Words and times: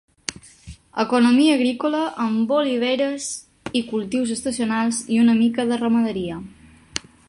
Economia 1.03 1.51
agrícola 1.57 1.99
amb 2.25 2.55
oliveres 2.61 3.29
i 3.81 3.85
cultius 3.93 4.35
estacionals, 4.39 5.05
i 5.17 5.25
una 5.27 5.41
mica 5.45 5.71
de 5.73 5.83
ramaderia. 5.87 6.45